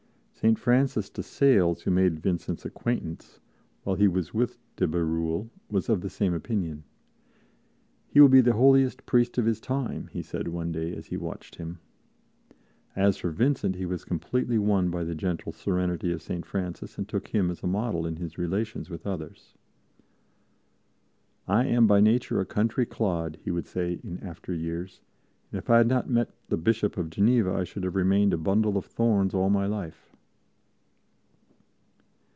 [0.33, 0.57] St.
[0.57, 3.39] Francis de Sales, who made Vincent's acquaintance
[3.83, 6.83] while he was with de Bérulle, was of the same opinion.
[8.07, 11.15] "He will be the holiest priest of his time," he said one day as he
[11.15, 11.77] watched him.
[12.95, 16.43] As for Vincent, he was completely won by the gentle serenity of St.
[16.43, 19.53] Francis and took him as model in his relations with others.
[21.47, 25.01] "I am by nature a country clod," he would say in after years,
[25.51, 28.37] "and if I had not met the Bishop of Geneva, I should have remained a
[28.37, 30.07] bundle of thorns all my life."